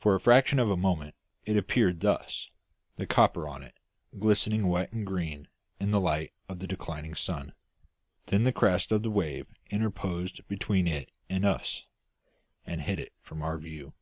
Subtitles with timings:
[0.00, 2.50] For a fraction of a moment it appeared thus,
[2.96, 3.76] the copper on it
[4.18, 5.46] glistening wet and green
[5.78, 7.52] in the light of the declining sun;
[8.26, 11.86] then the crest of the wave interposed between it and us,
[12.66, 13.92] and hid it from our view.